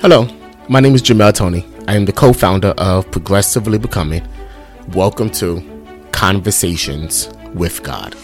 Hello, 0.00 0.28
my 0.68 0.78
name 0.78 0.94
is 0.94 1.02
Jamel 1.02 1.34
Tony. 1.34 1.66
I 1.88 1.96
am 1.96 2.04
the 2.04 2.12
co 2.12 2.32
founder 2.32 2.68
of 2.78 3.10
Progressively 3.10 3.78
Becoming. 3.78 4.24
Welcome 4.94 5.28
to 5.30 5.60
Conversations 6.12 7.28
with 7.52 7.82
God. 7.82 8.14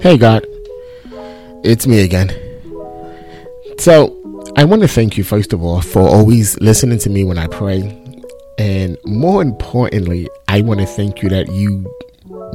Hey, 0.00 0.18
God, 0.18 0.44
it's 1.62 1.86
me 1.86 2.00
again. 2.00 2.32
So, 3.78 4.20
I 4.56 4.64
want 4.64 4.82
to 4.82 4.88
thank 4.88 5.16
you, 5.16 5.22
first 5.22 5.52
of 5.52 5.62
all, 5.62 5.80
for 5.80 6.00
always 6.00 6.58
listening 6.58 6.98
to 6.98 7.08
me 7.08 7.22
when 7.22 7.38
I 7.38 7.46
pray. 7.46 7.80
And 8.58 8.98
more 9.04 9.42
importantly, 9.42 10.28
I 10.48 10.60
want 10.60 10.80
to 10.80 10.86
thank 10.86 11.22
you 11.22 11.28
that 11.28 11.52
you 11.52 11.88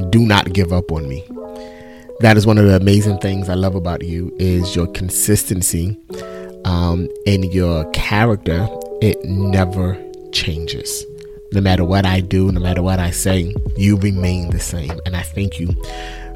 do 0.10 0.26
not 0.26 0.52
give 0.52 0.74
up 0.74 0.92
on 0.92 1.08
me 1.08 1.26
that 2.20 2.36
is 2.36 2.46
one 2.46 2.58
of 2.58 2.66
the 2.66 2.76
amazing 2.76 3.18
things 3.20 3.48
I 3.48 3.54
love 3.54 3.76
about 3.76 4.04
you 4.04 4.36
is 4.40 4.76
your 4.76 4.88
consistency 4.88 5.98
um, 6.66 7.08
and 7.26 7.46
your 7.54 7.90
character. 7.92 8.68
It 9.02 9.24
never 9.24 9.98
changes. 10.34 11.06
No 11.54 11.62
matter 11.62 11.86
what 11.86 12.06
I 12.06 12.20
do, 12.20 12.52
no 12.52 12.60
matter 12.60 12.82
what 12.82 13.00
I 13.00 13.12
say, 13.12 13.56
you 13.78 13.98
remain 13.98 14.50
the 14.50 14.60
same. 14.60 15.00
And 15.06 15.16
I 15.16 15.22
thank 15.22 15.60
you 15.60 15.74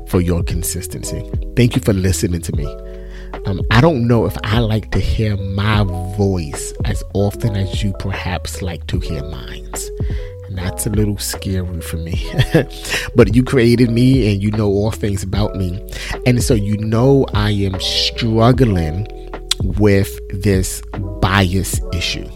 for 0.08 0.22
your 0.22 0.42
consistency. 0.44 1.30
Thank 1.56 1.76
you 1.76 1.82
for 1.82 1.94
listening 1.94 2.42
to 2.42 2.56
me. 2.56 2.66
Um, 3.46 3.62
I 3.70 3.82
don't 3.82 4.08
know 4.08 4.26
if 4.26 4.38
I 4.44 4.60
like 4.60 4.92
to 4.92 5.00
hear 5.00 5.36
my 5.36 5.84
voice 6.18 6.74
as 6.86 7.04
often 7.14 7.58
as 7.58 7.84
you 7.84 7.92
perhaps 8.00 8.62
like 8.62 8.88
to 8.88 9.00
hear 9.00 9.24
mine. 9.24 9.64
And 10.54 10.68
that's 10.68 10.86
a 10.86 10.92
little 10.92 11.18
scary 11.18 11.82
for 11.82 11.98
me. 11.98 12.32
but 13.16 13.34
you 13.34 13.44
created 13.44 13.90
me 13.90 14.32
and 14.32 14.40
you 14.40 14.52
know 14.52 14.68
all 14.68 14.92
things 14.92 15.24
about 15.24 15.56
me. 15.56 15.84
And 16.28 16.44
so 16.44 16.54
you 16.54 16.78
know 16.78 17.26
I 17.34 17.50
am 17.50 17.80
struggling 17.80 19.08
with 19.64 20.20
this 20.30 20.84
bias 21.20 21.82
issue. 21.92 22.30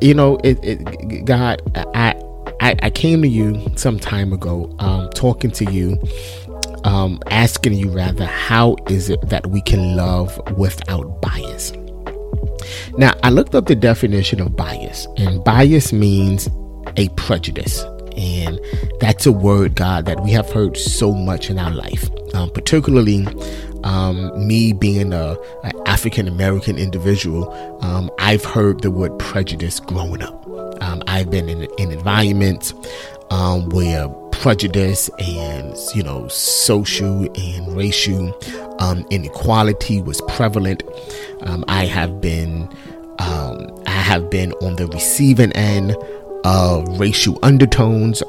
You 0.00 0.14
know, 0.14 0.36
it, 0.44 0.56
it 0.62 1.24
God, 1.24 1.60
I, 1.96 2.14
I, 2.60 2.76
I 2.80 2.90
came 2.90 3.22
to 3.22 3.28
you 3.28 3.60
some 3.74 3.98
time 3.98 4.32
ago, 4.32 4.72
um, 4.78 5.10
talking 5.10 5.50
to 5.50 5.64
you, 5.72 5.98
um, 6.84 7.18
asking 7.32 7.72
you 7.72 7.88
rather, 7.88 8.26
how 8.26 8.76
is 8.88 9.10
it 9.10 9.20
that 9.30 9.48
we 9.48 9.62
can 9.62 9.96
love 9.96 10.40
without 10.56 11.20
bias? 11.20 11.72
Now, 12.96 13.14
I 13.24 13.30
looked 13.30 13.56
up 13.56 13.66
the 13.66 13.74
definition 13.74 14.40
of 14.40 14.54
bias, 14.54 15.08
and 15.16 15.42
bias 15.42 15.92
means 15.92 16.48
a 16.96 17.08
prejudice. 17.10 17.82
And 18.16 18.58
that's 19.00 19.26
a 19.26 19.32
word, 19.32 19.74
God, 19.74 20.06
that 20.06 20.22
we 20.22 20.30
have 20.30 20.50
heard 20.50 20.76
so 20.76 21.12
much 21.12 21.50
in 21.50 21.58
our 21.58 21.70
life, 21.70 22.08
um, 22.34 22.50
particularly 22.50 23.26
um, 23.84 24.46
me 24.46 24.72
being 24.72 25.12
a, 25.12 25.36
African 25.86 26.26
American 26.26 26.78
individual. 26.78 27.52
Um, 27.82 28.10
I've 28.18 28.44
heard 28.44 28.82
the 28.82 28.90
word 28.90 29.18
prejudice 29.18 29.80
growing 29.80 30.22
up. 30.22 30.46
Um, 30.82 31.02
I've 31.06 31.30
been 31.30 31.48
in, 31.48 31.68
in 31.78 31.92
environments 31.92 32.74
um, 33.30 33.68
where 33.70 34.08
prejudice 34.32 35.08
and 35.18 35.76
you 35.94 36.02
know 36.02 36.28
social 36.28 37.24
and 37.34 37.76
racial 37.76 38.36
um, 38.78 39.06
inequality 39.10 40.02
was 40.02 40.20
prevalent. 40.22 40.82
I 41.68 41.86
have 41.86 42.20
been 42.20 42.68
I 43.18 43.90
have 43.90 44.30
been 44.30 44.52
on 44.54 44.76
the 44.76 44.86
receiving 44.88 45.52
end 45.52 45.96
uh, 46.46 46.84
racial 46.90 47.38
undertones. 47.42 48.22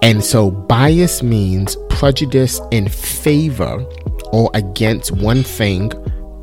And 0.00 0.22
so 0.22 0.50
bias 0.52 1.22
means 1.22 1.76
prejudice 1.90 2.60
in 2.70 2.88
favor 2.88 3.84
or 4.32 4.50
against 4.54 5.10
one 5.10 5.42
thing, 5.42 5.90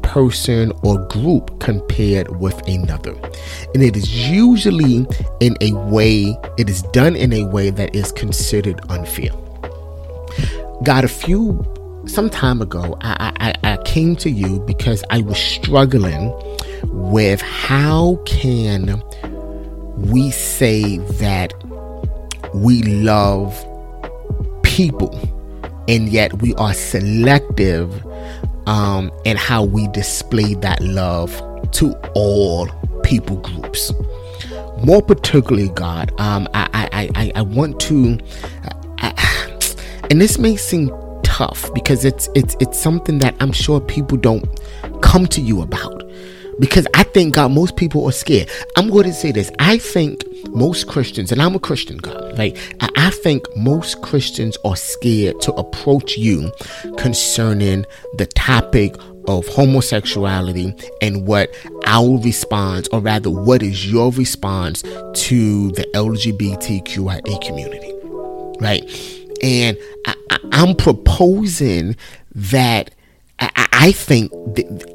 person, 0.02 0.73
or 0.83 0.97
group 1.07 1.61
compared 1.61 2.39
with 2.41 2.67
another. 2.67 3.15
And 3.73 3.81
it 3.81 3.95
is 3.95 4.30
usually 4.30 5.08
in 5.39 5.55
a 5.61 5.71
way, 5.89 6.37
it 6.58 6.70
is 6.70 6.81
done 6.92 7.15
in 7.15 7.31
a 7.31 7.45
way 7.48 7.69
that 7.69 7.95
is 7.95 8.11
considered 8.11 8.81
unfair. 8.89 9.31
Got 10.83 11.05
a 11.05 11.08
few 11.08 11.64
some 12.05 12.30
time 12.30 12.61
ago, 12.61 12.98
I, 12.99 13.53
I, 13.64 13.71
I 13.71 13.77
came 13.83 14.17
to 14.17 14.30
you 14.30 14.59
because 14.59 15.05
I 15.09 15.21
was 15.21 15.37
struggling 15.37 16.33
with 16.83 17.39
how 17.39 18.19
can 18.25 19.02
we 19.98 20.31
say 20.31 20.98
that 20.98 21.54
we 22.54 22.83
love 22.83 23.54
people 24.64 25.20
and 25.87 26.09
yet 26.09 26.42
we 26.42 26.54
are 26.55 26.73
selective 26.73 28.05
um, 28.67 29.11
in 29.26 29.37
how 29.37 29.64
we 29.64 29.87
display 29.89 30.54
that 30.55 30.81
love 30.81 31.31
to 31.71 31.93
all 32.15 32.67
people 33.04 33.37
groups. 33.37 33.92
More 34.83 35.02
particularly, 35.02 35.70
God, 35.70 36.11
um, 36.20 36.48
I, 36.54 36.70
I, 36.73 37.10
I, 37.15 37.31
I 37.36 37.42
want 37.42 37.80
to, 37.81 38.20
I, 38.99 39.14
and 40.10 40.20
this 40.20 40.37
may 40.37 40.55
seem 40.55 40.92
tough 41.23 41.73
because 41.73 42.05
it's 42.05 42.30
it's 42.36 42.55
it's 42.60 42.80
something 42.80 43.17
that 43.17 43.36
I'm 43.39 43.52
sure 43.52 43.81
people 43.81 44.17
don't 44.17 44.45
come 45.02 45.25
to 45.27 45.42
you 45.42 45.61
about 45.61 46.02
because 46.59 46.87
I 46.93 47.03
think 47.03 47.36
God, 47.36 47.52
most 47.52 47.75
people 47.75 48.05
are 48.05 48.11
scared. 48.11 48.49
I'm 48.75 48.89
going 48.89 49.05
to 49.05 49.14
say 49.14 49.31
this. 49.31 49.52
I 49.59 49.77
think 49.77 50.23
most 50.49 50.87
Christians, 50.87 51.31
and 51.31 51.41
I'm 51.41 51.55
a 51.55 51.59
Christian, 51.59 51.97
God, 51.97 52.37
like 52.37 52.58
I 52.97 53.09
think 53.09 53.45
most 53.55 54.02
Christians 54.02 54.58
are 54.65 54.75
scared 54.75 55.39
to 55.42 55.53
approach 55.53 56.17
you 56.17 56.52
concerning 56.97 57.86
the 58.17 58.25
topic 58.25 58.95
of 59.27 59.47
homosexuality 59.47 60.73
and 61.02 61.25
what 61.25 61.55
our 61.86 62.17
response, 62.19 62.87
or 62.89 62.99
rather, 62.99 63.30
what 63.30 63.63
is 63.63 63.89
your 63.92 64.11
response 64.11 64.81
to 64.81 65.71
the 65.71 65.87
LGBTQIA 65.93 67.42
community, 67.42 67.93
right? 68.59 68.83
And 69.42 69.77
I, 70.05 70.15
I'm 70.52 70.75
proposing 70.75 71.95
that 72.36 72.93
I, 73.39 73.67
I 73.83 73.92
think 73.92 74.32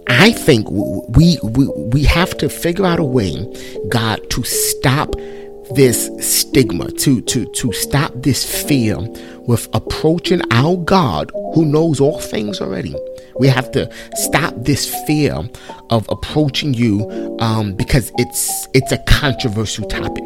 I 0.06 0.32
think 0.32 0.66
we, 0.70 1.36
we 1.42 1.66
we 1.92 2.04
have 2.04 2.34
to 2.38 2.48
figure 2.48 2.86
out 2.86 2.98
a 2.98 3.04
way, 3.04 3.34
God, 3.90 4.18
to 4.30 4.42
stop 4.44 5.14
this 5.74 6.08
stigma, 6.20 6.90
to 6.92 7.20
to 7.20 7.44
to 7.44 7.72
stop 7.74 8.12
this 8.14 8.42
fear 8.62 8.96
with 9.46 9.68
approaching 9.74 10.40
our 10.52 10.78
God 10.78 11.30
who 11.52 11.66
knows 11.66 12.00
all 12.00 12.18
things 12.18 12.62
already. 12.62 12.94
We 13.38 13.48
have 13.48 13.70
to 13.72 13.94
stop 14.14 14.54
this 14.56 14.88
fear 15.06 15.38
of 15.90 16.08
approaching 16.08 16.72
you 16.72 17.36
um, 17.40 17.74
because 17.74 18.10
it's 18.16 18.68
it's 18.72 18.90
a 18.90 19.04
controversial 19.06 19.86
topic. 19.86 20.24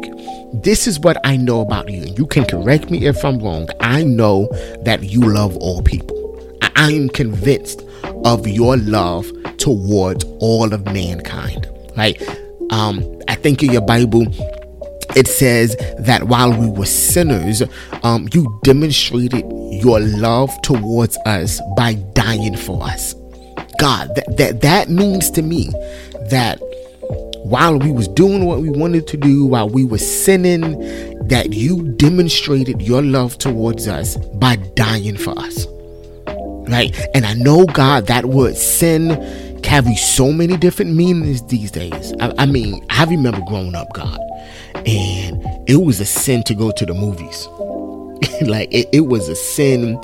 This 0.53 0.87
is 0.87 1.01
what 1.01 1.17
I 1.25 1.35
know 1.35 1.59
about 1.59 1.89
you, 1.89 2.05
you 2.15 2.25
can 2.25 2.45
correct 2.45 2.89
me 2.89 3.07
if 3.07 3.25
I'm 3.25 3.39
wrong. 3.39 3.67
I 3.81 4.05
know 4.05 4.47
that 4.85 5.03
you 5.03 5.19
love 5.19 5.57
all 5.57 5.81
people. 5.81 6.17
I 6.77 6.93
am 6.93 7.09
convinced 7.09 7.82
of 8.25 8.47
your 8.47 8.77
love 8.77 9.31
towards 9.57 10.23
all 10.39 10.73
of 10.73 10.85
mankind. 10.85 11.67
Right? 11.95 12.21
Um, 12.71 13.03
I 13.27 13.35
think 13.35 13.63
in 13.63 13.71
your 13.71 13.81
Bible 13.81 14.25
it 15.15 15.27
says 15.27 15.75
that 15.99 16.23
while 16.23 16.51
we 16.51 16.69
were 16.69 16.87
sinners, 16.87 17.61
um, 18.01 18.27
you 18.33 18.59
demonstrated 18.63 19.45
your 19.71 19.99
love 19.99 20.49
towards 20.63 21.17
us 21.25 21.61
by 21.77 21.93
dying 22.13 22.57
for 22.57 22.83
us. 22.83 23.13
God, 23.79 24.15
that, 24.15 24.37
that 24.37 24.61
that 24.61 24.89
means 24.89 25.29
to 25.31 25.41
me 25.41 25.69
that 26.29 26.57
while 27.43 27.77
we 27.77 27.91
was 27.91 28.07
doing 28.07 28.45
what 28.45 28.61
we 28.61 28.69
wanted 28.69 29.07
to 29.07 29.17
do, 29.17 29.45
while 29.45 29.69
we 29.69 29.83
were 29.83 29.97
sinning, 29.97 30.79
that 31.27 31.53
you 31.53 31.83
demonstrated 31.97 32.81
your 32.81 33.01
love 33.01 33.37
towards 33.37 33.87
us 33.87 34.17
by 34.35 34.55
dying 34.75 35.17
for 35.17 35.37
us 35.37 35.67
right? 36.67 36.95
And 37.13 37.25
I 37.25 37.33
know, 37.33 37.65
God, 37.65 38.07
that 38.07 38.25
word 38.25 38.55
sin 38.57 39.59
carries 39.63 40.03
so 40.03 40.31
many 40.31 40.57
different 40.57 40.95
meanings 40.95 41.45
these 41.47 41.71
days. 41.71 42.13
I, 42.19 42.33
I 42.37 42.45
mean, 42.45 42.85
I 42.89 43.05
remember 43.05 43.41
growing 43.47 43.75
up, 43.75 43.91
God, 43.93 44.19
and 44.85 45.43
it 45.67 45.83
was 45.83 45.99
a 45.99 46.05
sin 46.05 46.43
to 46.43 46.53
go 46.53 46.71
to 46.71 46.85
the 46.85 46.93
movies. 46.93 47.47
like 48.41 48.73
it, 48.73 48.87
it, 48.91 49.01
was 49.07 49.29
a 49.29 49.35
sin 49.35 49.99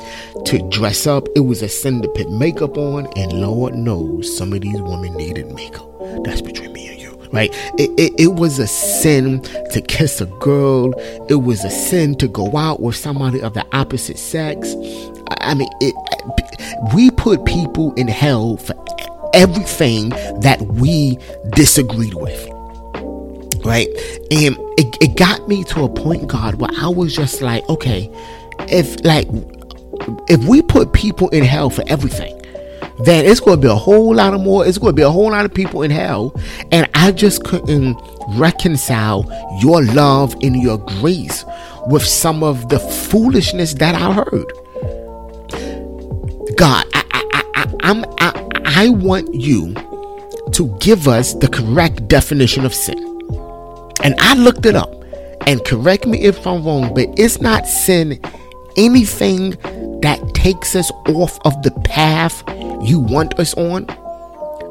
to 0.45 0.59
dress 0.69 1.07
up. 1.07 1.27
It 1.35 1.41
was 1.41 1.61
a 1.61 1.69
sin 1.69 2.01
to 2.01 2.07
put 2.09 2.29
makeup 2.29 2.77
on, 2.77 3.07
and 3.15 3.33
Lord 3.33 3.75
knows 3.75 4.35
some 4.37 4.53
of 4.53 4.61
these 4.61 4.81
women 4.81 5.13
needed 5.13 5.51
makeup. 5.51 5.89
That's 6.23 6.41
between 6.41 6.73
me 6.73 6.87
and 6.89 6.99
you, 6.99 7.11
right? 7.31 7.49
It, 7.77 7.89
it, 7.99 8.13
it 8.19 8.35
was 8.35 8.59
a 8.59 8.67
sin 8.67 9.41
to 9.71 9.81
kiss 9.81 10.21
a 10.21 10.25
girl. 10.25 10.93
It 11.29 11.43
was 11.43 11.63
a 11.63 11.69
sin 11.69 12.15
to 12.15 12.27
go 12.27 12.55
out 12.57 12.81
with 12.81 12.95
somebody 12.95 13.41
of 13.41 13.53
the 13.53 13.65
opposite 13.73 14.17
sex. 14.17 14.73
I 15.31 15.53
mean, 15.53 15.69
it, 15.81 15.95
we 16.93 17.11
put 17.11 17.45
people 17.45 17.93
in 17.93 18.07
hell 18.07 18.57
for 18.57 18.75
everything 19.33 20.09
that 20.41 20.61
we 20.61 21.17
disagreed 21.55 22.13
with. 22.15 22.47
Right? 23.65 23.87
And 24.31 24.57
it, 24.77 24.97
it 25.01 25.17
got 25.17 25.47
me 25.47 25.63
to 25.65 25.83
a 25.83 25.89
point, 25.89 26.27
God, 26.27 26.55
where 26.55 26.71
I 26.77 26.87
was 26.87 27.15
just 27.15 27.41
like, 27.41 27.67
okay, 27.69 28.09
if 28.69 29.03
like 29.03 29.27
if 30.27 30.43
we 30.45 30.61
put 30.61 30.93
people 30.93 31.29
in 31.29 31.43
hell 31.43 31.69
for 31.69 31.83
everything, 31.87 32.39
then 32.99 33.25
it's 33.25 33.39
going 33.39 33.57
to 33.57 33.61
be 33.61 33.67
a 33.67 33.75
whole 33.75 34.15
lot 34.15 34.33
of 34.33 34.41
more. 34.41 34.65
It's 34.65 34.77
going 34.77 34.93
to 34.93 34.95
be 34.95 35.03
a 35.03 35.09
whole 35.09 35.31
lot 35.31 35.45
of 35.45 35.53
people 35.53 35.83
in 35.83 35.91
hell. 35.91 36.35
And 36.71 36.89
I 36.93 37.11
just 37.11 37.43
couldn't 37.43 37.97
reconcile 38.29 39.25
your 39.61 39.83
love 39.83 40.35
and 40.41 40.55
your 40.61 40.77
grace 40.77 41.45
with 41.87 42.03
some 42.03 42.43
of 42.43 42.69
the 42.69 42.79
foolishness 42.79 43.73
that 43.75 43.95
I 43.95 44.13
heard. 44.13 44.51
God, 46.59 46.85
I, 46.93 47.05
I, 47.13 47.43
I, 47.55 47.75
I'm, 47.83 48.05
I, 48.19 48.49
I 48.65 48.89
want 48.89 49.33
you 49.33 49.73
to 50.51 50.77
give 50.81 51.07
us 51.07 51.33
the 51.33 51.47
correct 51.47 52.09
definition 52.09 52.65
of 52.65 52.73
sin. 52.73 52.97
And 54.03 54.13
I 54.19 54.35
looked 54.35 54.65
it 54.65 54.75
up. 54.75 54.93
And 55.47 55.63
correct 55.63 56.05
me 56.05 56.19
if 56.19 56.45
I'm 56.45 56.65
wrong, 56.65 56.93
but 56.93 57.07
it's 57.17 57.39
not 57.39 57.65
sin 57.65 58.19
anything 58.75 59.51
that 60.01 60.19
takes 60.33 60.75
us 60.75 60.91
off 61.07 61.39
of 61.45 61.53
the 61.63 61.71
path 61.85 62.43
you 62.85 62.99
want 62.99 63.39
us 63.39 63.53
on. 63.53 63.85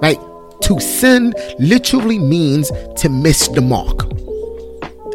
Right? 0.02 0.18
To 0.64 0.78
sin 0.80 1.32
literally 1.58 2.18
means 2.18 2.70
to 2.98 3.08
miss 3.08 3.48
the 3.48 3.62
mark. 3.62 4.07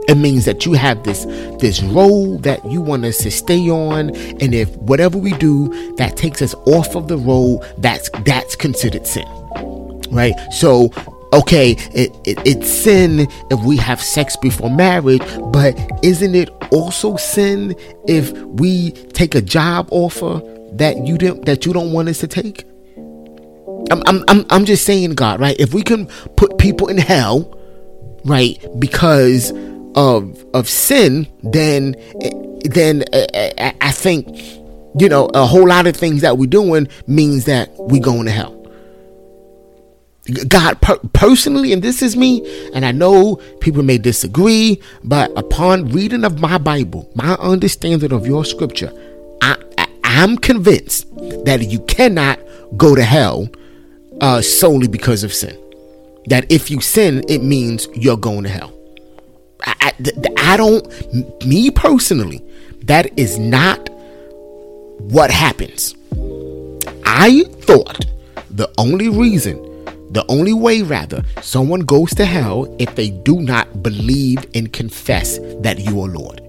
It 0.07 0.15
means 0.15 0.45
that 0.45 0.65
you 0.65 0.73
have 0.73 1.03
this 1.03 1.25
this 1.59 1.81
road 1.81 2.43
that 2.43 2.63
you 2.69 2.81
want 2.81 3.05
us 3.05 3.19
to 3.19 3.31
stay 3.31 3.69
on, 3.69 4.09
and 4.15 4.53
if 4.53 4.75
whatever 4.77 5.17
we 5.17 5.31
do 5.33 5.95
that 5.95 6.17
takes 6.17 6.41
us 6.41 6.53
off 6.65 6.95
of 6.95 7.07
the 7.07 7.17
road, 7.17 7.61
that's 7.77 8.09
that's 8.25 8.55
considered 8.55 9.07
sin. 9.07 9.27
Right? 10.11 10.33
So 10.51 10.91
okay, 11.33 11.71
it, 11.93 12.11
it, 12.25 12.37
it's 12.45 12.69
sin 12.69 13.27
if 13.49 13.59
we 13.65 13.77
have 13.77 14.01
sex 14.01 14.35
before 14.35 14.69
marriage, 14.69 15.21
but 15.51 15.77
isn't 16.03 16.35
it 16.35 16.49
also 16.71 17.15
sin 17.17 17.75
if 18.07 18.31
we 18.31 18.91
take 18.91 19.35
a 19.35 19.41
job 19.41 19.87
offer 19.91 20.41
that 20.73 21.05
you 21.05 21.17
didn't 21.17 21.45
that 21.45 21.65
you 21.65 21.73
don't 21.73 21.91
want 21.91 22.09
us 22.09 22.19
to 22.19 22.27
take? 22.27 22.65
I'm, 23.91 24.23
I'm, 24.27 24.45
I'm 24.49 24.65
just 24.65 24.85
saying, 24.85 25.13
God, 25.15 25.39
right? 25.39 25.59
If 25.59 25.73
we 25.73 25.83
can 25.83 26.07
put 26.35 26.57
people 26.57 26.87
in 26.87 26.97
hell, 26.97 27.57
right, 28.25 28.63
because 28.79 29.51
of 29.95 30.43
of 30.53 30.69
sin, 30.69 31.27
then 31.43 31.95
then 32.65 33.03
uh, 33.13 33.71
I 33.81 33.91
think 33.91 34.27
you 34.99 35.09
know 35.09 35.29
a 35.33 35.45
whole 35.45 35.67
lot 35.67 35.87
of 35.87 35.95
things 35.95 36.21
that 36.21 36.37
we're 36.37 36.49
doing 36.49 36.87
means 37.07 37.45
that 37.45 37.71
we're 37.77 38.01
going 38.01 38.25
to 38.25 38.31
hell. 38.31 38.59
God 40.47 40.79
per- 40.79 40.99
personally, 41.11 41.73
and 41.73 41.81
this 41.81 42.01
is 42.01 42.15
me, 42.15 42.69
and 42.73 42.85
I 42.85 42.93
know 42.93 43.35
people 43.59 43.83
may 43.83 43.97
disagree, 43.97 44.81
but 45.03 45.37
upon 45.37 45.89
reading 45.89 46.23
of 46.23 46.39
my 46.39 46.57
Bible, 46.57 47.11
my 47.13 47.33
understanding 47.33 48.13
of 48.13 48.25
your 48.25 48.45
scripture, 48.45 48.93
I, 49.41 49.57
I 49.77 49.87
am 50.03 50.37
convinced 50.37 51.13
that 51.43 51.67
you 51.69 51.81
cannot 51.87 52.39
go 52.77 52.95
to 52.95 53.03
hell 53.03 53.49
uh, 54.21 54.41
solely 54.41 54.87
because 54.87 55.25
of 55.25 55.33
sin. 55.33 55.59
That 56.27 56.49
if 56.49 56.71
you 56.71 56.79
sin, 56.79 57.25
it 57.27 57.43
means 57.43 57.89
you're 57.93 58.15
going 58.15 58.43
to 58.43 58.49
hell. 58.49 58.73
I, 59.63 59.75
I, 59.81 59.93
I 60.37 60.57
don't, 60.57 61.45
me 61.45 61.71
personally, 61.71 62.43
that 62.83 63.17
is 63.17 63.37
not 63.39 63.89
what 64.99 65.31
happens. 65.31 65.95
I 67.05 67.43
thought 67.61 68.05
the 68.49 68.71
only 68.77 69.09
reason 69.09 69.69
the 70.13 70.23
only 70.29 70.53
way, 70.53 70.83
rather, 70.83 71.23
someone 71.41 71.79
goes 71.79 72.13
to 72.15 72.25
hell 72.25 72.73
if 72.77 72.93
they 72.93 73.09
do 73.09 73.41
not 73.41 73.81
believe 73.81 74.45
and 74.53 74.71
confess 74.71 75.39
that 75.61 75.79
you 75.79 75.99
are 76.03 76.07
Lord. 76.07 76.39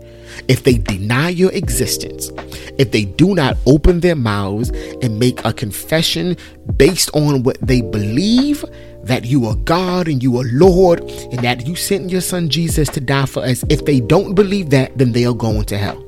If 0.49 0.65
they 0.65 0.75
deny 0.75 1.31
your 1.31 1.51
existence, 1.53 2.31
if 2.77 2.91
they 2.91 3.07
do 3.07 3.35
not 3.35 3.57
open 3.65 4.01
their 4.01 4.17
mouths 4.17 4.69
and 5.01 5.19
make 5.19 5.43
a 5.47 5.53
confession 5.55 6.37
based 6.77 7.09
on 7.15 7.43
what 7.43 7.57
they 7.63 7.81
believe 7.81 8.67
that 9.07 9.25
you 9.25 9.47
are 9.47 9.55
God 9.55 10.09
and 10.09 10.23
you 10.23 10.39
are 10.39 10.45
Lord 10.53 11.01
and 11.01 11.39
that 11.41 11.67
you 11.67 11.77
sent 11.77 12.11
your 12.11 12.21
son 12.21 12.49
Jesus 12.49 12.89
to 12.91 13.01
die 13.01 13.27
for 13.27 13.43
us, 13.43 13.65
if 13.69 13.85
they 13.85 14.01
don't 14.01 14.35
believe 14.35 14.71
that, 14.71 14.97
then 14.97 15.13
they 15.13 15.25
are 15.25 15.35
going 15.35 15.65
to 15.65 15.79
hell. 15.79 16.01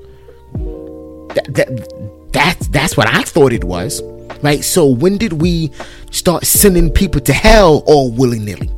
That, 1.35 1.55
that, 1.55 2.33
that's, 2.33 2.69
that's 2.69 2.97
what 2.97 3.07
I 3.09 3.23
thought 3.23 3.53
it 3.53 3.65
was 3.65 4.03
right? 4.43 4.65
So 4.65 4.87
when 4.87 5.19
did 5.19 5.35
we 5.35 5.71
start 6.11 6.45
sending 6.45 6.91
people 6.91 7.21
to 7.23 7.33
hell 7.33 7.83
all 7.87 8.11
willy 8.11 8.39
nilly, 8.39 8.71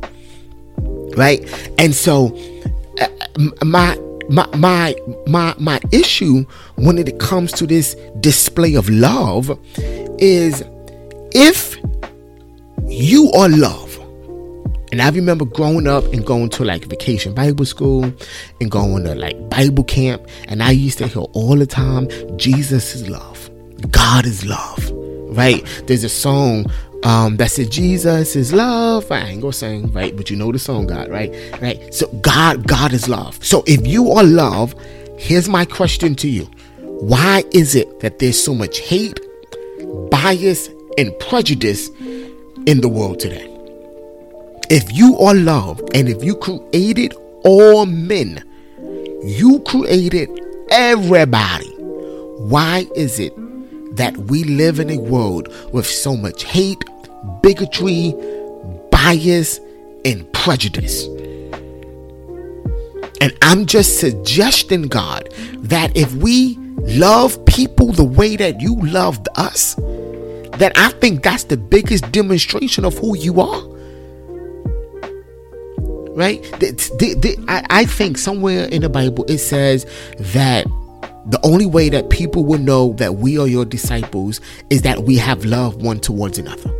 right? 1.15 1.41
And 1.77 1.93
so 1.93 2.35
uh, 2.99 3.07
my 3.63 3.97
my 4.29 4.47
my 4.55 4.95
my 5.27 5.55
my 5.57 5.79
issue 5.91 6.45
when 6.75 6.97
it 6.97 7.19
comes 7.19 7.51
to 7.53 7.65
this 7.65 7.95
display 8.19 8.75
of 8.75 8.89
love 8.89 9.57
is 10.19 10.63
if 11.33 11.77
you 12.87 13.31
are 13.31 13.49
love 13.49 13.88
and 14.91 15.01
I 15.01 15.09
remember 15.09 15.45
growing 15.45 15.87
up 15.87 16.03
and 16.05 16.25
going 16.25 16.49
to 16.49 16.63
like 16.63 16.85
vacation 16.85 17.33
Bible 17.33 17.65
school 17.65 18.11
and 18.61 18.71
going 18.71 19.03
to 19.05 19.15
like 19.15 19.49
Bible 19.49 19.83
camp. 19.83 20.27
And 20.47 20.61
I 20.63 20.71
used 20.71 20.97
to 20.99 21.07
hear 21.07 21.23
all 21.33 21.55
the 21.55 21.67
time 21.67 22.07
Jesus 22.37 22.95
is 22.95 23.09
love, 23.09 23.49
God 23.91 24.25
is 24.25 24.45
love 24.45 24.91
right? 25.29 25.63
There's 25.87 26.03
a 26.03 26.09
song 26.09 26.65
um, 27.03 27.37
that 27.37 27.51
says 27.51 27.69
Jesus 27.69 28.35
is 28.35 28.51
love. 28.51 29.11
I 29.11 29.19
ain't 29.21 29.41
gonna 29.41 29.53
sing, 29.53 29.91
right? 29.93 30.15
But 30.15 30.29
you 30.29 30.35
know 30.35 30.51
the 30.51 30.59
song, 30.59 30.87
God, 30.87 31.09
right? 31.09 31.31
Right. 31.61 31.93
So 31.93 32.07
God, 32.21 32.67
God 32.67 32.93
is 32.93 33.07
love. 33.07 33.43
So 33.43 33.63
if 33.67 33.85
you 33.87 34.11
are 34.11 34.23
love, 34.23 34.75
here's 35.17 35.47
my 35.47 35.65
question 35.65 36.15
to 36.15 36.29
you: 36.29 36.45
Why 36.79 37.43
is 37.51 37.75
it 37.75 37.99
that 38.01 38.19
there's 38.19 38.41
so 38.41 38.53
much 38.53 38.79
hate, 38.79 39.19
bias, 40.09 40.69
and 40.97 41.17
prejudice 41.19 41.89
in 42.65 42.81
the 42.81 42.89
world 42.89 43.19
today? 43.19 43.48
If 44.69 44.91
you 44.95 45.17
are 45.17 45.33
love, 45.33 45.81
and 45.93 46.07
if 46.07 46.23
you 46.23 46.35
created 46.35 47.13
all 47.43 47.85
men, 47.85 48.43
you 49.23 49.61
created 49.65 50.29
everybody. 50.69 51.69
Why 52.37 52.85
is 52.95 53.19
it 53.19 53.33
that 53.95 54.15
we 54.15 54.43
live 54.43 54.79
in 54.79 54.89
a 54.89 54.97
world 54.97 55.47
with 55.73 55.85
so 55.85 56.15
much 56.15 56.43
hate, 56.43 56.83
bigotry, 57.41 58.13
bias, 58.91 59.59
and 60.05 60.31
prejudice. 60.33 61.05
And 63.21 63.35
I'm 63.41 63.65
just 63.65 63.99
suggesting, 63.99 64.83
God, 64.83 65.29
that 65.57 65.95
if 65.97 66.13
we 66.15 66.57
love 66.77 67.43
people 67.45 67.91
the 67.91 68.05
way 68.05 68.35
that 68.37 68.61
you 68.61 68.75
loved 68.75 69.27
us, 69.35 69.75
then 69.75 70.71
I 70.75 70.89
think 71.01 71.23
that's 71.23 71.43
the 71.45 71.57
biggest 71.57 72.11
demonstration 72.11 72.85
of 72.85 72.97
who 72.97 73.17
you 73.17 73.41
are. 73.41 73.61
Right? 76.15 76.43
I 77.47 77.85
think 77.85 78.17
somewhere 78.17 78.65
in 78.65 78.81
the 78.81 78.89
Bible 78.89 79.25
it 79.27 79.37
says 79.37 79.85
that 80.17 80.65
the 81.25 81.39
only 81.43 81.65
way 81.65 81.89
that 81.89 82.09
people 82.09 82.43
will 82.43 82.59
know 82.59 82.93
that 82.93 83.15
we 83.15 83.37
are 83.37 83.47
your 83.47 83.65
disciples 83.65 84.41
is 84.69 84.81
that 84.81 85.03
we 85.03 85.17
have 85.17 85.45
love 85.45 85.75
one 85.75 85.99
towards 85.99 86.39
another. 86.39 86.73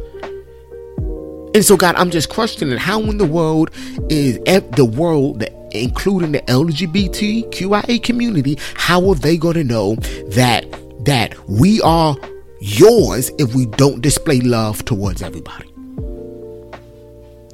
And 1.53 1.65
so, 1.65 1.75
God, 1.77 1.95
I'm 1.95 2.11
just 2.11 2.29
questioning 2.29 2.77
how 2.77 3.01
in 3.01 3.17
the 3.17 3.25
world 3.25 3.71
is 4.09 4.39
the 4.71 4.85
world, 4.85 5.43
including 5.71 6.31
the 6.31 6.41
LGBTQIA 6.41 8.03
community, 8.03 8.57
how 8.75 9.09
are 9.09 9.15
they 9.15 9.37
going 9.37 9.55
to 9.55 9.63
know 9.63 9.95
that 10.29 10.65
that 11.05 11.35
we 11.47 11.81
are 11.81 12.15
yours 12.59 13.31
if 13.39 13.55
we 13.55 13.65
don't 13.65 14.01
display 14.01 14.41
love 14.41 14.85
towards 14.85 15.21
everybody? 15.21 15.68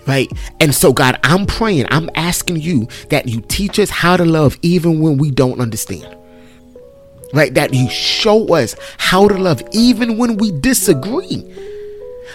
Right? 0.07 0.31
And 0.59 0.73
so, 0.73 0.93
God, 0.93 1.19
I'm 1.23 1.45
praying, 1.45 1.87
I'm 1.89 2.09
asking 2.15 2.57
you 2.57 2.87
that 3.09 3.27
you 3.27 3.41
teach 3.41 3.79
us 3.79 3.89
how 3.89 4.17
to 4.17 4.25
love 4.25 4.57
even 4.61 4.99
when 4.99 5.17
we 5.17 5.31
don't 5.31 5.59
understand 5.59 6.15
right? 7.33 7.53
That 7.53 7.73
you 7.73 7.89
show 7.89 8.55
us 8.55 8.75
how 8.97 9.27
to 9.27 9.37
love 9.37 9.61
even 9.73 10.17
when 10.17 10.37
we 10.37 10.51
disagree. 10.51 11.43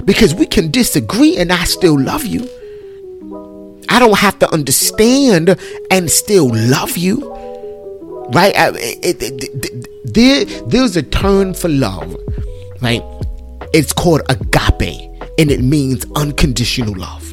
Because 0.05 0.35
we 0.35 0.47
can 0.47 0.71
disagree 0.71 1.37
and 1.37 1.53
I 1.53 1.65
still 1.65 1.99
love 1.99 2.25
you. 2.25 2.49
I 3.89 3.99
don't 3.99 4.19
have 4.19 4.39
to 4.41 4.53
understand 4.53 5.57
and 5.91 6.11
still 6.11 6.49
love 6.49 6.97
you. 6.97 7.29
Right? 8.33 8.53
It, 8.55 9.23
it, 9.23 9.43
it, 9.43 10.15
there, 10.15 10.45
there's 10.45 10.97
a 10.97 11.03
term 11.03 11.55
for 11.55 11.69
love, 11.69 12.17
right? 12.81 13.03
It's 13.73 13.93
called 13.93 14.23
agape, 14.29 15.11
and 15.39 15.51
it 15.51 15.61
means 15.61 16.07
unconditional 16.15 16.97
love. 16.97 17.30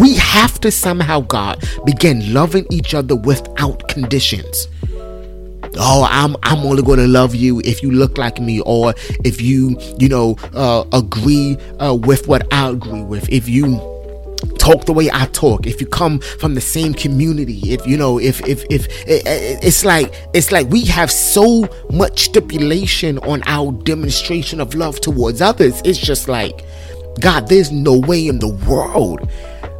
We 0.00 0.14
have 0.14 0.60
to 0.60 0.70
somehow, 0.70 1.20
God, 1.20 1.62
begin 1.84 2.32
loving 2.32 2.66
each 2.70 2.94
other 2.94 3.16
without 3.16 3.88
conditions 3.88 4.68
oh 5.78 6.06
i'm 6.10 6.36
i'm 6.42 6.58
only 6.66 6.82
going 6.82 6.98
to 6.98 7.06
love 7.06 7.34
you 7.34 7.60
if 7.64 7.82
you 7.82 7.90
look 7.90 8.18
like 8.18 8.38
me 8.38 8.60
or 8.60 8.92
if 9.24 9.40
you 9.40 9.74
you 9.98 10.08
know 10.08 10.36
uh, 10.54 10.84
agree 10.92 11.56
uh, 11.78 11.94
with 11.94 12.28
what 12.28 12.46
i 12.52 12.68
agree 12.68 13.02
with 13.02 13.26
if 13.30 13.48
you 13.48 13.80
talk 14.58 14.84
the 14.84 14.92
way 14.92 15.10
I 15.12 15.26
talk, 15.26 15.66
if 15.66 15.80
you 15.80 15.86
come 15.86 16.20
from 16.20 16.54
the 16.54 16.60
same 16.60 16.94
community, 16.94 17.72
if 17.72 17.86
you 17.86 17.96
know, 17.96 18.18
if 18.18 18.40
if 18.46 18.64
if 18.70 18.86
it, 19.08 19.22
it's 19.62 19.84
like 19.84 20.12
it's 20.34 20.52
like 20.52 20.68
we 20.68 20.84
have 20.86 21.10
so 21.10 21.68
much 21.90 22.24
stipulation 22.24 23.18
on 23.20 23.42
our 23.46 23.72
demonstration 23.72 24.60
of 24.60 24.74
love 24.74 25.00
towards 25.00 25.40
others. 25.40 25.80
It's 25.84 25.98
just 25.98 26.28
like, 26.28 26.64
God, 27.20 27.48
there's 27.48 27.72
no 27.72 27.98
way 27.98 28.26
in 28.28 28.38
the 28.38 28.48
world 28.48 29.28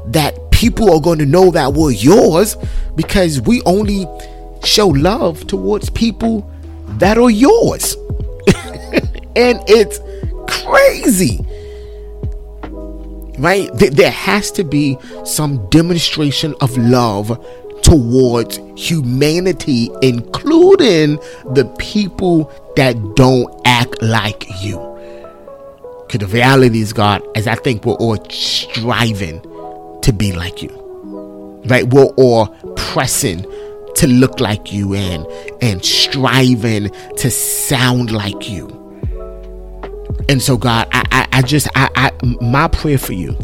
that 0.07 0.51
people 0.51 0.93
are 0.93 1.01
going 1.01 1.19
to 1.19 1.27
know 1.27 1.51
that 1.51 1.73
we're 1.73 1.93
yours 1.93 2.57
because 2.95 3.41
we 3.41 3.63
only 3.63 4.07
show 4.65 4.89
love 4.89 5.47
towards 5.47 5.91
people 5.91 6.49
that 6.99 7.19
are 7.19 7.31
yours. 7.31 7.95
and 9.37 9.61
it's 9.67 10.01
crazy 10.49 11.45
right? 13.39 13.69
There 13.75 14.11
has 14.11 14.51
to 14.53 14.65
be 14.65 14.97
some 15.25 15.69
demonstration 15.69 16.55
of 16.61 16.77
love 16.79 17.45
towards 17.83 18.61
humanity, 18.77 19.91
including 20.01 21.17
the 21.53 21.65
people 21.79 22.53
that 22.77 23.17
don't 23.17 23.53
act 23.67 24.01
like 24.01 24.47
you. 24.63 24.79
Because 26.07 26.29
the 26.29 26.35
reality 26.35 26.81
is, 26.81 26.93
God, 26.93 27.23
as 27.37 27.47
I 27.47 27.55
think 27.57 27.85
we're 27.85 27.95
all 27.95 28.23
striving 28.31 29.41
to 30.03 30.13
be 30.13 30.33
like 30.33 30.63
you, 30.63 30.71
right? 31.67 31.85
We're 31.93 32.05
all 32.17 32.49
pressing 32.77 33.47
to 33.95 34.07
look 34.07 34.41
like 34.41 34.73
you 34.73 34.95
and 34.95 35.27
and 35.61 35.85
striving 35.85 36.91
to 37.17 37.31
sound 37.31 38.11
like 38.11 38.49
you 38.49 38.83
and 40.29 40.41
so, 40.41 40.57
God, 40.57 40.89
I, 40.93 41.05
I, 41.11 41.29
I 41.39 41.43
just, 41.43 41.69
I, 41.75 41.89
I, 41.95 42.11
my 42.41 42.69
prayer 42.69 42.99
for 42.99 43.13
you, 43.13 43.37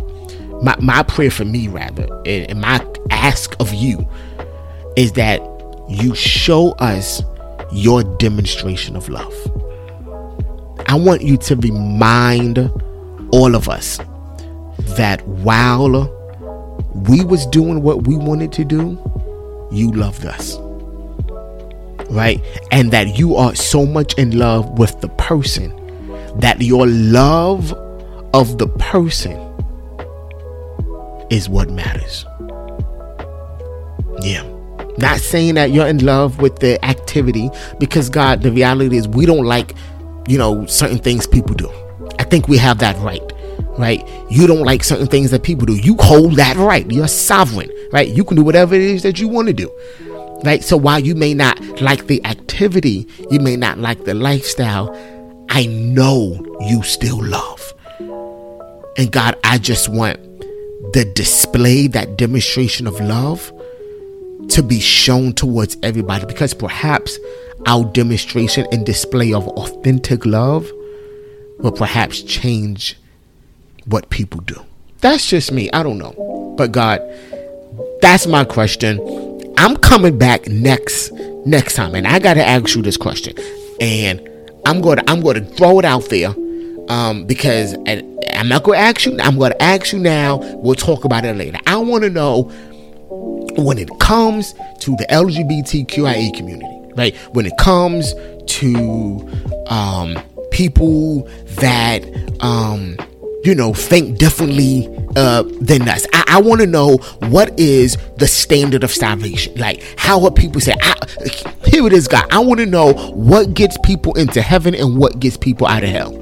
my, 0.62 0.76
my 0.80 1.02
prayer 1.02 1.30
for 1.30 1.44
me, 1.44 1.68
rather, 1.68 2.06
and 2.24 2.60
my 2.60 2.84
ask 3.10 3.54
of 3.60 3.74
you 3.74 4.08
is 4.96 5.12
that 5.12 5.40
you 5.88 6.14
show 6.14 6.72
us 6.72 7.22
your 7.72 8.04
demonstration 8.18 8.96
of 8.96 9.08
love. 9.08 9.34
I 10.86 10.94
want 10.94 11.22
you 11.22 11.36
to 11.36 11.56
remind 11.56 12.58
all 13.32 13.54
of 13.54 13.68
us 13.68 13.98
that 14.78 15.26
while 15.26 16.14
we 17.06 17.24
was 17.24 17.46
doing 17.46 17.82
what 17.82 18.06
we 18.06 18.16
wanted 18.16 18.52
to 18.52 18.64
do, 18.64 18.98
you 19.70 19.90
loved 19.92 20.24
us. 20.24 20.58
Right? 22.10 22.40
And 22.72 22.90
that 22.90 23.18
you 23.18 23.36
are 23.36 23.54
so 23.54 23.84
much 23.84 24.14
in 24.14 24.38
love 24.38 24.78
with 24.78 25.00
the 25.00 25.08
person 25.08 25.74
that 26.38 26.60
your 26.60 26.86
love 26.86 27.72
of 28.34 28.58
the 28.58 28.68
person 28.78 29.36
is 31.30 31.48
what 31.48 31.70
matters. 31.70 32.24
Yeah. 34.20 34.42
Not 34.98 35.20
saying 35.20 35.54
that 35.54 35.70
you're 35.70 35.86
in 35.86 36.04
love 36.04 36.40
with 36.40 36.58
the 36.58 36.84
activity 36.84 37.50
because 37.78 38.08
God, 38.08 38.42
the 38.42 38.50
reality 38.50 38.96
is 38.96 39.06
we 39.06 39.26
don't 39.26 39.44
like, 39.44 39.74
you 40.26 40.38
know, 40.38 40.66
certain 40.66 40.98
things 40.98 41.26
people 41.26 41.54
do. 41.54 41.70
I 42.18 42.24
think 42.24 42.48
we 42.48 42.58
have 42.58 42.78
that 42.78 42.96
right, 42.98 43.22
right? 43.78 44.06
You 44.28 44.46
don't 44.46 44.64
like 44.64 44.84
certain 44.84 45.06
things 45.06 45.30
that 45.30 45.42
people 45.42 45.66
do. 45.66 45.76
You 45.76 45.96
hold 46.00 46.34
that 46.36 46.56
right. 46.56 46.90
You're 46.90 47.08
sovereign, 47.08 47.70
right? 47.92 48.08
You 48.08 48.24
can 48.24 48.36
do 48.36 48.42
whatever 48.42 48.74
it 48.74 48.82
is 48.82 49.02
that 49.04 49.18
you 49.20 49.28
want 49.28 49.48
to 49.48 49.54
do. 49.54 49.70
Right? 50.44 50.62
So 50.62 50.76
while 50.76 51.00
you 51.00 51.14
may 51.14 51.34
not 51.34 51.60
like 51.80 52.06
the 52.06 52.24
activity, 52.24 53.08
you 53.30 53.40
may 53.40 53.56
not 53.56 53.78
like 53.78 54.04
the 54.04 54.14
lifestyle, 54.14 54.94
I 55.48 55.66
know 55.66 56.44
you 56.68 56.82
still 56.82 57.22
love. 57.24 57.74
And 58.98 59.10
God, 59.10 59.36
I 59.44 59.58
just 59.58 59.88
want 59.88 60.18
the 60.92 61.10
display, 61.14 61.86
that 61.88 62.16
demonstration 62.16 62.86
of 62.86 63.00
love 63.00 63.52
to 64.48 64.62
be 64.62 64.80
shown 64.80 65.32
towards 65.34 65.76
everybody 65.82 66.24
because 66.26 66.54
perhaps 66.54 67.18
our 67.66 67.84
demonstration 67.84 68.66
and 68.72 68.86
display 68.86 69.32
of 69.32 69.46
authentic 69.48 70.24
love 70.24 70.70
will 71.58 71.72
perhaps 71.72 72.22
change 72.22 72.96
what 73.88 74.10
people 74.10 74.40
do. 74.40 74.64
That's 75.00 75.28
just 75.28 75.52
me. 75.52 75.70
I 75.72 75.82
don't 75.82 75.98
know. 75.98 76.54
But 76.56 76.72
God, 76.72 77.00
that's 78.00 78.26
my 78.26 78.44
question. 78.44 79.00
I'm 79.58 79.76
coming 79.76 80.18
back 80.18 80.46
next 80.48 81.12
next 81.46 81.74
time 81.74 81.94
and 81.94 82.06
I 82.06 82.18
got 82.18 82.34
to 82.34 82.44
ask 82.44 82.74
you 82.74 82.82
this 82.82 82.96
question. 82.96 83.34
And 83.80 84.20
I'm 84.66 84.80
going 84.80 84.98
to 84.98 85.10
I'm 85.10 85.20
going 85.20 85.42
to 85.42 85.54
throw 85.54 85.78
it 85.78 85.84
out 85.84 86.08
there 86.10 86.34
um, 86.88 87.24
because 87.24 87.74
I'm 88.34 88.48
not 88.48 88.64
going 88.64 88.78
to 88.78 88.84
ask 88.84 89.06
you. 89.06 89.18
I'm 89.20 89.38
going 89.38 89.52
to 89.52 89.62
ask 89.62 89.92
you 89.92 89.98
now. 89.98 90.38
We'll 90.56 90.74
talk 90.74 91.04
about 91.04 91.24
it 91.24 91.36
later. 91.36 91.58
I 91.66 91.76
want 91.76 92.04
to 92.04 92.10
know 92.10 92.50
when 93.56 93.78
it 93.78 93.90
comes 93.98 94.52
to 94.80 94.96
the 94.96 95.06
LGBTQIA 95.10 96.34
community, 96.34 96.92
right? 96.94 97.14
When 97.32 97.46
it 97.46 97.56
comes 97.58 98.14
to 98.46 99.64
um, 99.68 100.18
people 100.50 101.28
that 101.56 102.04
um, 102.40 102.96
you 103.44 103.54
know 103.54 103.72
think 103.72 104.18
differently 104.18 104.88
uh, 105.16 105.42
than 105.60 105.88
us. 105.88 106.06
I, 106.12 106.24
I 106.28 106.40
want 106.40 106.60
to 106.60 106.66
know 106.66 106.96
what 107.30 107.58
is 107.58 107.96
the 108.16 108.26
standard 108.26 108.84
of 108.84 108.90
salvation. 108.90 109.54
Like, 109.54 109.82
how 109.96 110.24
are 110.24 110.30
people 110.30 110.60
say? 110.60 110.74
I, 110.82 110.94
here 111.64 111.86
it 111.86 111.92
is, 111.92 112.08
God. 112.08 112.26
I 112.30 112.40
want 112.40 112.60
to 112.60 112.66
know 112.66 112.92
what 112.92 113.54
gets 113.54 113.76
people 113.84 114.14
into 114.14 114.42
heaven 114.42 114.74
and 114.74 114.98
what 114.98 115.20
gets 115.20 115.36
people 115.36 115.66
out 115.66 115.82
of 115.84 115.90
hell, 115.90 116.12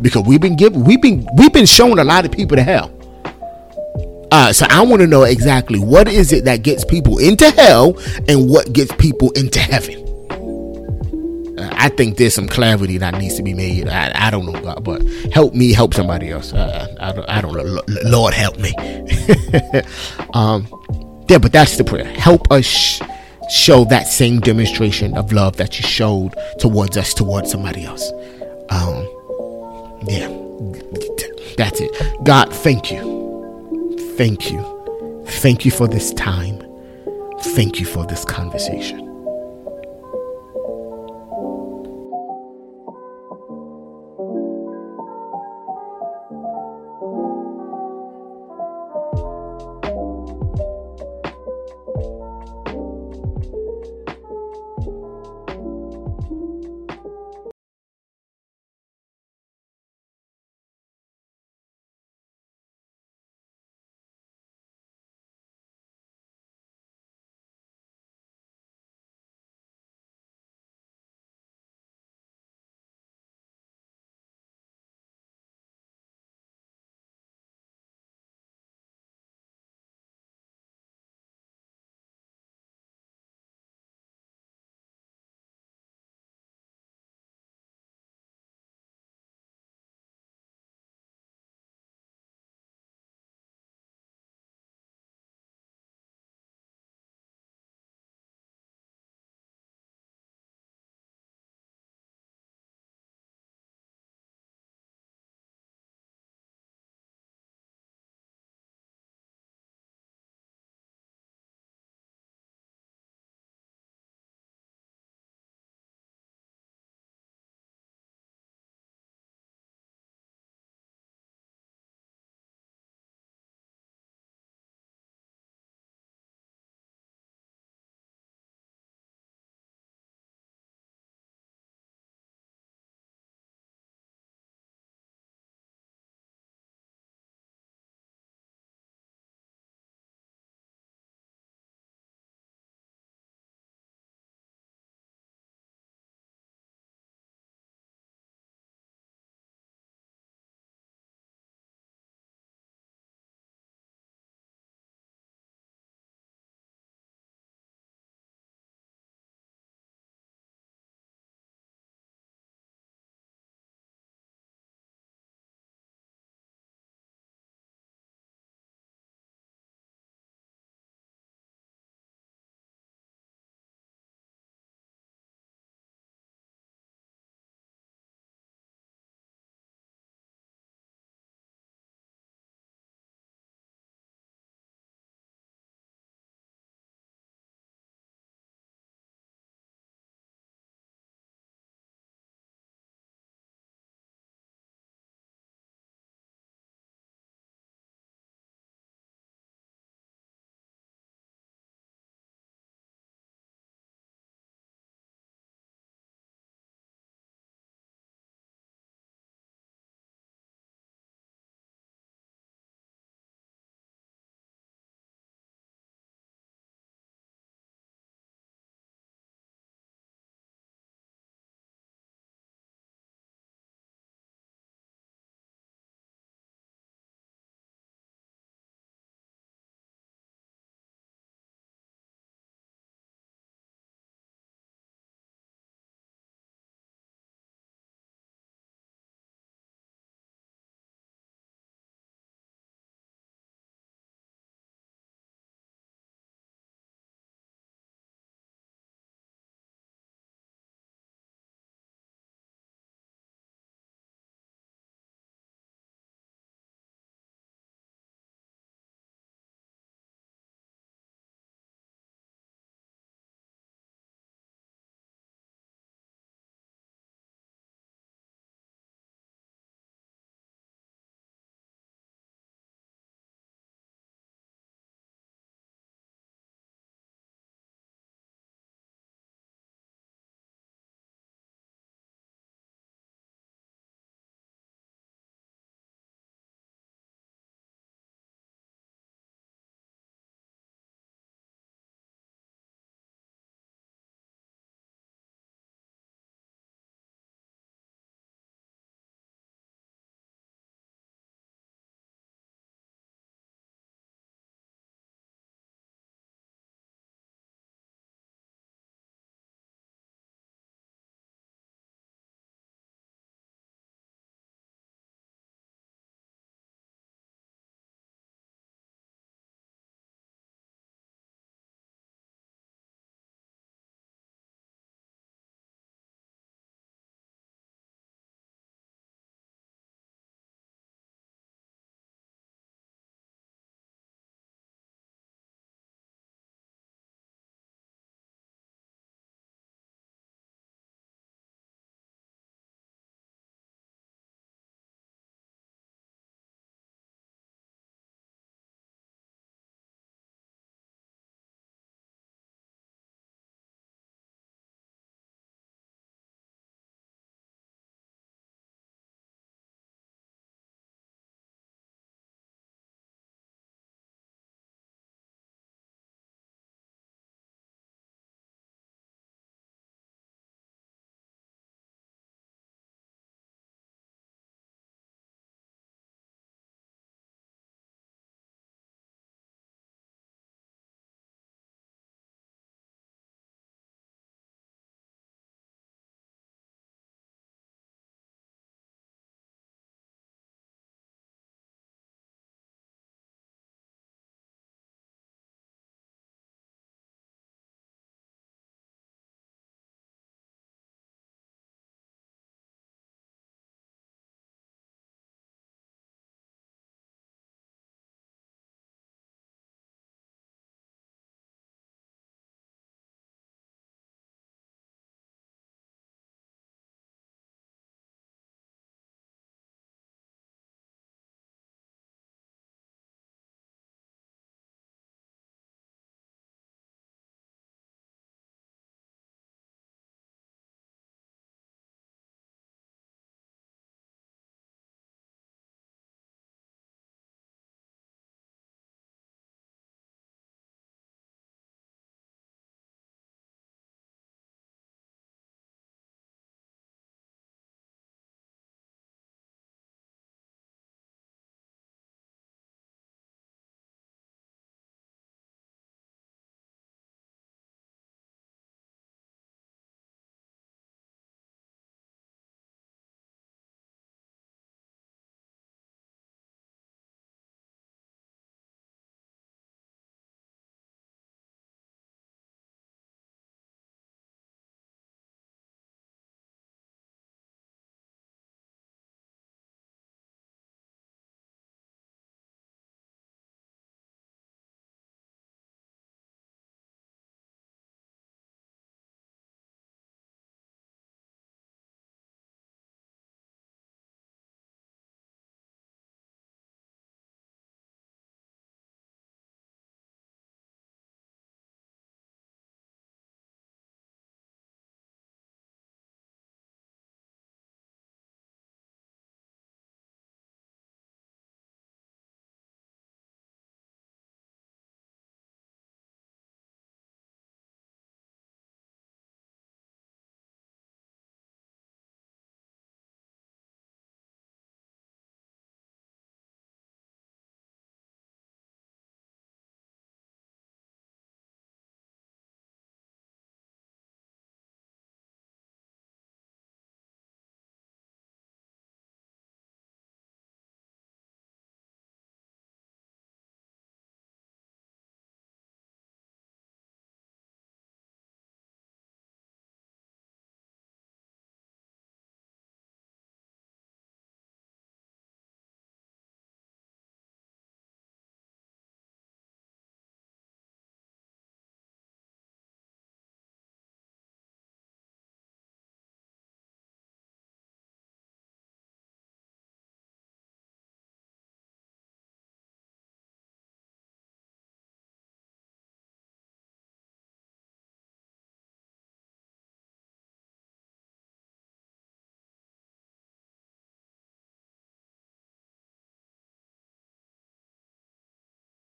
because 0.00 0.24
we've 0.26 0.40
been 0.40 0.56
given, 0.56 0.84
we've 0.84 1.02
been, 1.02 1.26
we've 1.36 1.52
been 1.52 1.66
showing 1.66 1.98
a 1.98 2.04
lot 2.04 2.24
of 2.24 2.32
people 2.32 2.56
to 2.56 2.62
hell. 2.62 2.90
Uh, 4.32 4.52
so 4.52 4.64
I 4.70 4.82
want 4.82 5.00
to 5.00 5.08
know 5.08 5.24
exactly 5.24 5.80
what 5.80 6.06
is 6.06 6.32
it 6.32 6.44
that 6.44 6.62
gets 6.62 6.84
people 6.84 7.18
into 7.18 7.50
hell 7.50 7.98
and 8.28 8.48
what 8.48 8.72
gets 8.72 8.94
people 8.94 9.32
into 9.32 9.58
heaven. 9.58 10.06
I 11.60 11.88
think 11.88 12.16
there's 12.16 12.34
some 12.34 12.48
clarity 12.48 12.98
that 12.98 13.14
needs 13.14 13.36
to 13.36 13.42
be 13.42 13.54
made. 13.54 13.88
I, 13.88 14.12
I 14.14 14.30
don't 14.30 14.46
know, 14.46 14.60
God, 14.60 14.84
but 14.84 15.02
help 15.32 15.54
me 15.54 15.72
help 15.72 15.94
somebody 15.94 16.30
else. 16.30 16.52
Uh, 16.52 16.94
I, 17.00 17.12
don't, 17.12 17.28
I 17.28 17.40
don't 17.40 17.54
know. 17.54 17.82
Lord, 18.04 18.34
help 18.34 18.58
me. 18.58 18.74
um, 20.34 20.66
yeah, 21.28 21.38
but 21.38 21.52
that's 21.52 21.76
the 21.76 21.84
prayer. 21.84 22.04
Help 22.04 22.50
us 22.50 22.64
sh- 22.64 23.02
show 23.50 23.84
that 23.86 24.06
same 24.06 24.40
demonstration 24.40 25.16
of 25.16 25.32
love 25.32 25.56
that 25.56 25.78
you 25.78 25.86
showed 25.86 26.34
towards 26.58 26.96
us, 26.96 27.14
towards 27.14 27.50
somebody 27.50 27.84
else. 27.84 28.10
Um, 28.70 29.08
yeah, 30.06 30.28
that's 31.56 31.80
it. 31.80 32.24
God, 32.24 32.52
thank 32.52 32.90
you. 32.90 34.00
Thank 34.16 34.50
you. 34.50 35.24
Thank 35.26 35.64
you 35.64 35.70
for 35.70 35.88
this 35.88 36.12
time. 36.14 36.62
Thank 37.40 37.80
you 37.80 37.86
for 37.86 38.04
this 38.06 38.24
conversation. 38.24 39.09